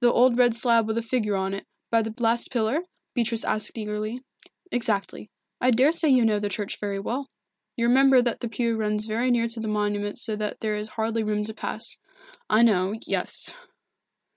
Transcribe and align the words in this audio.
"The 0.00 0.12
old 0.12 0.38
red 0.38 0.54
slab 0.54 0.86
with 0.86 0.96
a 0.96 1.02
figure 1.02 1.34
on 1.34 1.54
it, 1.54 1.66
by 1.90 2.02
the 2.02 2.14
last 2.20 2.52
pillar?" 2.52 2.84
Beatrice 3.14 3.42
asked 3.42 3.76
eagerly. 3.76 4.22
"Exactly. 4.70 5.28
I 5.60 5.72
daresay 5.72 6.08
you 6.10 6.24
know 6.24 6.38
the 6.38 6.48
church 6.48 6.78
very 6.78 7.00
well. 7.00 7.28
You 7.76 7.88
remember 7.88 8.22
that 8.22 8.38
the 8.38 8.48
pew 8.48 8.76
runs 8.76 9.06
very 9.06 9.28
near 9.28 9.48
to 9.48 9.58
the 9.58 9.66
monument 9.66 10.18
so 10.20 10.36
that 10.36 10.60
there 10.60 10.76
is 10.76 10.90
hardly 10.90 11.24
room 11.24 11.42
to 11.46 11.52
pass." 11.52 11.98
"I 12.48 12.62
know 12.62 12.94
yes." 13.08 13.52